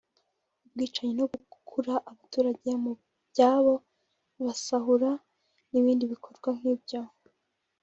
[0.65, 2.91] ubwicanyi no gukura abaturage mu
[3.29, 3.73] byabo
[4.35, 5.11] babasahura
[5.71, 7.01] n’ibindi bikorwa nk’ibyo